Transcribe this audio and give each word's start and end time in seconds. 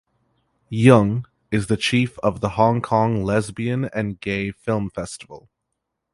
Yeung 0.71 1.27
is 1.51 1.67
the 1.67 1.77
chief 1.77 2.17
of 2.23 2.39
the 2.41 2.49
Hong 2.57 2.81
Kong 2.81 3.23
Lesbian 3.23 3.85
and 3.93 4.19
Gay 4.19 4.49
Film 4.49 4.89
Festival. 4.89 5.47